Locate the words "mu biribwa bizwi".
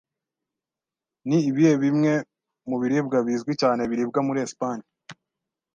2.69-3.51